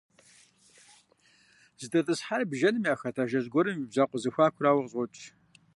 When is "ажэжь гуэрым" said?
3.23-3.77